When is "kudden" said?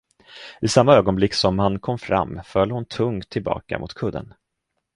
3.93-4.33